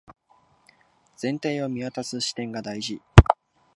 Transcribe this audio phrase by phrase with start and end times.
[1.15, 3.03] 全体を見渡す視点が大事